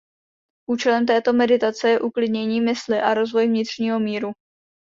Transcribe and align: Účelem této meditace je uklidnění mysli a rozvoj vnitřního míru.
Účelem 0.69 1.05
této 1.05 1.33
meditace 1.33 1.89
je 1.89 2.01
uklidnění 2.01 2.61
mysli 2.61 3.01
a 3.01 3.13
rozvoj 3.13 3.47
vnitřního 3.47 3.99
míru. 3.99 4.31